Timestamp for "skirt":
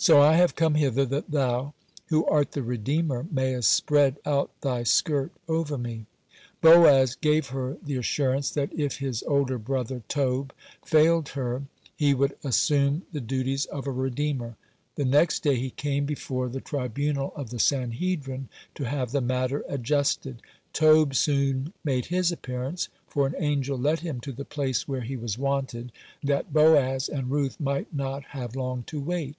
4.84-5.32